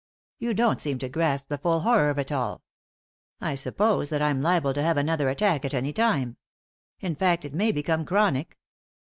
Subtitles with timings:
[0.39, 2.63] You don't seem to grasp the full horror of it all.
[3.39, 6.37] I suppose that I'm liable to have another attack at any time.
[7.01, 8.57] In fact, it may become chronic.